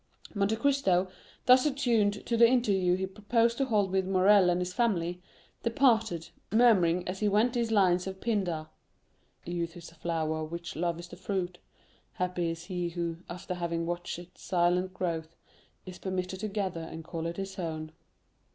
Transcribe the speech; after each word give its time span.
Monte 0.33 0.55
Cristo, 0.55 1.09
thus 1.45 1.63
attuned 1.63 2.25
to 2.25 2.35
the 2.35 2.47
interview 2.47 2.95
he 2.95 3.05
proposed 3.05 3.59
to 3.59 3.65
hold 3.65 3.91
with 3.91 4.07
Morrel 4.07 4.49
and 4.49 4.59
his 4.59 4.73
family, 4.73 5.21
departed, 5.61 6.29
murmuring 6.51 7.07
as 7.07 7.19
he 7.19 7.27
went 7.27 7.53
these 7.53 7.69
lines 7.69 8.07
of 8.07 8.19
Pindar, 8.19 8.69
"Youth 9.45 9.77
is 9.77 9.91
a 9.91 9.93
flower 9.95 10.39
of 10.39 10.51
which 10.51 10.75
love 10.75 10.99
is 10.99 11.07
the 11.07 11.17
fruit; 11.17 11.59
happy 12.13 12.49
is 12.49 12.63
he 12.63 12.89
who, 12.89 13.17
after 13.29 13.53
having 13.53 13.85
watched 13.85 14.17
its 14.17 14.41
silent 14.41 14.91
growth, 14.91 15.35
is 15.85 15.99
permitted 15.99 16.39
to 16.39 16.47
gather 16.47 16.81
and 16.81 17.03
call 17.03 17.27
it 17.27 17.37
his 17.37 17.59
own." 17.59 17.91